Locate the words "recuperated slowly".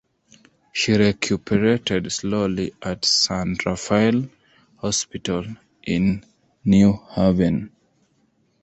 0.93-2.73